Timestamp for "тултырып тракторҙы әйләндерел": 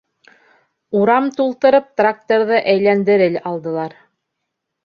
1.41-3.41